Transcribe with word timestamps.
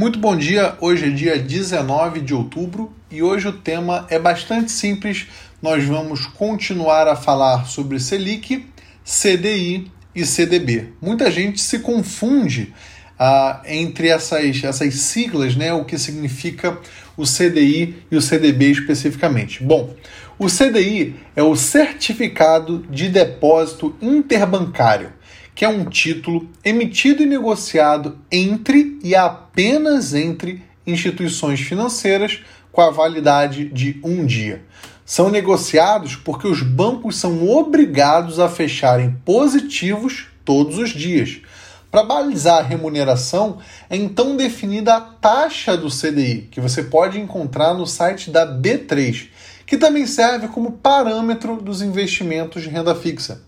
Muito 0.00 0.18
bom 0.18 0.34
dia, 0.34 0.78
hoje 0.80 1.04
é 1.04 1.10
dia 1.10 1.38
19 1.38 2.22
de 2.22 2.32
outubro 2.32 2.90
e 3.10 3.22
hoje 3.22 3.48
o 3.48 3.52
tema 3.52 4.06
é 4.08 4.18
bastante 4.18 4.72
simples. 4.72 5.26
Nós 5.60 5.84
vamos 5.84 6.24
continuar 6.24 7.06
a 7.06 7.14
falar 7.14 7.66
sobre 7.66 8.00
Selic, 8.00 8.64
CDI 9.04 9.92
e 10.14 10.24
CDB. 10.24 10.94
Muita 11.02 11.30
gente 11.30 11.60
se 11.60 11.80
confunde 11.80 12.72
ah, 13.18 13.60
entre 13.66 14.08
essas, 14.08 14.64
essas 14.64 14.94
siglas, 14.94 15.54
né, 15.54 15.70
o 15.74 15.84
que 15.84 15.98
significa 15.98 16.78
o 17.14 17.24
CDI 17.24 17.96
e 18.10 18.16
o 18.16 18.22
CDB 18.22 18.70
especificamente. 18.70 19.62
Bom, 19.62 19.94
o 20.38 20.46
CDI 20.46 21.14
é 21.36 21.42
o 21.42 21.54
Certificado 21.54 22.86
de 22.88 23.10
Depósito 23.10 23.94
Interbancário 24.00 25.12
que 25.60 25.64
é 25.66 25.68
um 25.68 25.84
título 25.84 26.48
emitido 26.64 27.22
e 27.22 27.26
negociado 27.26 28.16
entre 28.32 28.98
e 29.04 29.14
apenas 29.14 30.14
entre 30.14 30.62
instituições 30.86 31.60
financeiras 31.60 32.40
com 32.72 32.80
a 32.80 32.88
validade 32.88 33.66
de 33.66 34.00
um 34.02 34.24
dia. 34.24 34.64
São 35.04 35.28
negociados 35.28 36.16
porque 36.16 36.48
os 36.48 36.62
bancos 36.62 37.18
são 37.18 37.46
obrigados 37.46 38.38
a 38.38 38.48
fecharem 38.48 39.14
positivos 39.22 40.28
todos 40.46 40.78
os 40.78 40.94
dias. 40.94 41.42
Para 41.90 42.04
balizar 42.04 42.60
a 42.60 42.66
remuneração, 42.66 43.58
é 43.90 43.96
então 43.98 44.38
definida 44.38 44.96
a 44.96 45.00
taxa 45.02 45.76
do 45.76 45.90
CDI, 45.90 46.48
que 46.50 46.58
você 46.58 46.84
pode 46.84 47.20
encontrar 47.20 47.74
no 47.74 47.86
site 47.86 48.30
da 48.30 48.46
B3, 48.46 49.28
que 49.66 49.76
também 49.76 50.06
serve 50.06 50.48
como 50.48 50.72
parâmetro 50.72 51.60
dos 51.60 51.82
investimentos 51.82 52.62
de 52.62 52.70
renda 52.70 52.94
fixa. 52.94 53.42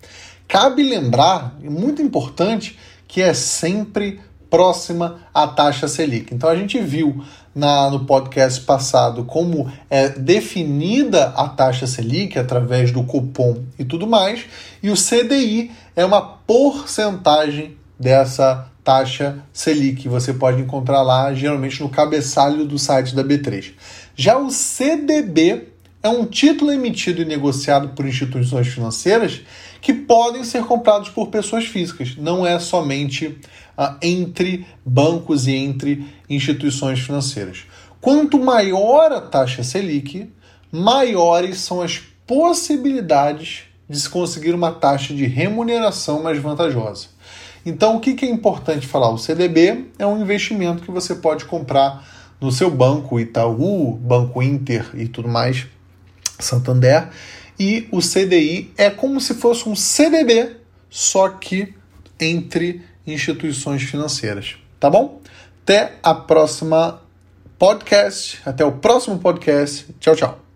Cabe 0.53 0.83
lembrar, 0.83 1.57
e 1.63 1.71
muito 1.71 2.03
importante, 2.03 2.79
que 3.09 3.23
é 3.23 3.33
sempre 3.33 4.21
próxima 4.51 5.21
à 5.33 5.47
taxa 5.47 5.89
Selic. 5.89 6.35
Então 6.35 6.47
a 6.47 6.55
gente 6.55 6.79
viu 6.79 7.25
na, 7.55 7.89
no 7.89 8.05
podcast 8.05 8.61
passado 8.61 9.25
como 9.25 9.73
é 9.89 10.11
definida 10.11 11.29
a 11.29 11.49
taxa 11.49 11.87
Selic 11.87 12.39
através 12.39 12.93
do 12.93 13.03
cupom 13.03 13.63
e 13.79 13.85
tudo 13.87 14.07
mais, 14.07 14.45
e 14.83 14.91
o 14.91 14.95
CDI 14.95 15.71
é 15.97 16.05
uma 16.05 16.21
porcentagem 16.21 17.79
dessa 17.99 18.71
taxa 18.85 19.39
Selic. 19.55 20.07
Você 20.07 20.35
pode 20.35 20.61
encontrar 20.61 21.01
lá, 21.01 21.33
geralmente 21.33 21.81
no 21.81 21.89
cabeçalho 21.89 22.67
do 22.67 22.79
site 22.79 23.15
da 23.15 23.25
B3. 23.25 23.73
Já 24.15 24.37
o 24.37 24.51
CDB 24.51 25.72
é 26.03 26.09
um 26.09 26.27
título 26.27 26.73
emitido 26.73 27.23
e 27.23 27.25
negociado 27.25 27.91
por 27.91 28.07
instituições 28.07 28.69
financeiras 28.69 29.43
que 29.81 29.93
podem 29.93 30.45
ser 30.45 30.65
comprados 30.65 31.09
por 31.09 31.29
pessoas 31.29 31.67
físicas, 31.67 32.17
não 32.17 32.47
é 32.47 32.59
somente 32.59 33.39
ah, 33.77 33.97
entre 34.03 34.67
bancos 34.85 35.47
e 35.47 35.53
entre 35.53 36.05
instituições 36.29 37.01
financeiras. 37.01 37.65
Quanto 38.01 38.39
maior 38.39 39.13
a 39.13 39.21
taxa 39.21 39.63
Selic, 39.63 40.29
maiores 40.71 41.61
são 41.61 41.81
as 41.81 42.01
possibilidades 42.27 43.65
de 43.89 44.01
se 44.01 44.09
conseguir 44.09 44.55
uma 44.55 44.73
taxa 44.73 45.15
de 45.15 45.27
remuneração 45.27 46.23
mais 46.23 46.39
vantajosa. 46.39 47.09
Então, 47.65 47.97
o 47.97 48.01
que 48.01 48.25
é 48.25 48.29
importante 48.29 48.87
falar? 48.87 49.11
O 49.11 49.19
CDB 49.19 49.87
é 49.99 50.07
um 50.07 50.21
investimento 50.21 50.83
que 50.83 50.91
você 50.91 51.15
pode 51.15 51.45
comprar 51.45 52.05
no 52.41 52.51
seu 52.51 52.69
banco 52.69 53.21
Itaú, 53.21 53.93
Banco 53.95 54.43
Inter 54.43 54.91
e 54.95 55.07
tudo 55.07 55.29
mais, 55.29 55.67
Santander, 56.45 57.09
e 57.59 57.89
o 57.91 58.01
CDI 58.01 58.73
é 58.77 58.91
como 58.91 59.21
se 59.21 59.35
fosse 59.35 59.69
um 59.69 59.77
CDB, 59.77 60.57
só 60.91 61.29
que 61.29 61.75
entre 62.19 62.83
instituições 63.07 63.83
financeiras. 63.83 64.57
Tá 64.79 64.91
bom? 64.91 65.21
Até 65.63 65.95
a 66.03 66.15
próxima 66.15 67.01
podcast, 67.59 68.41
até 68.45 68.65
o 68.65 68.73
próximo 68.73 69.19
podcast. 69.19 69.87
Tchau, 70.01 70.17
tchau. 70.17 70.52